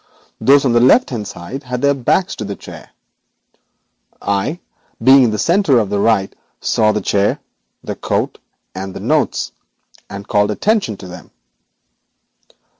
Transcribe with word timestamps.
Those 0.39 0.65
on 0.65 0.73
the 0.73 0.79
left 0.79 1.11
hand 1.11 1.27
side 1.27 1.61
had 1.61 1.83
their 1.83 1.93
backs 1.93 2.35
to 2.37 2.43
the 2.43 2.55
chair. 2.55 2.89
I, 4.19 4.59
being 5.03 5.25
on 5.25 5.29
the 5.29 5.37
centre 5.37 5.77
to 5.77 5.85
the 5.85 5.99
right, 5.99 6.35
saw 6.59 6.91
the 6.91 7.01
chair, 7.01 7.39
the 7.83 7.93
coat, 7.95 8.39
and 8.73 8.95
the 8.95 8.99
notes, 8.99 9.51
and 10.09 10.27
called 10.27 10.49
attention 10.49 10.97
to 10.97 11.07
them. 11.07 11.29